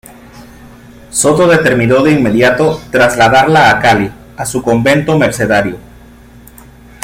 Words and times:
Soto 1.11 1.47
determinó 1.47 2.01
de 2.01 2.13
inmediato 2.13 2.81
trasladarla 2.91 3.69
a 3.69 3.79
Cali, 3.79 4.11
a 4.35 4.47
su 4.47 4.63
convento 4.63 5.15
mercedario. 5.15 5.77